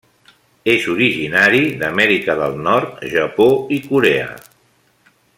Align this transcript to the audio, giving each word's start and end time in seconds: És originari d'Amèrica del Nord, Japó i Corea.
És 0.71 0.85
originari 0.93 1.59
d'Amèrica 1.83 2.35
del 2.41 2.57
Nord, 2.69 3.05
Japó 3.15 3.47
i 3.77 3.81
Corea. 3.91 4.29